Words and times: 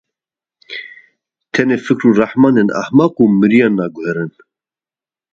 Tenê 1.53 1.77
fikir 1.85 2.07
û 2.09 2.13
ramanên 2.19 2.69
ehmeq 2.81 3.13
û 3.23 3.25
miriyan 3.39 3.73
naguherin. 3.81 4.31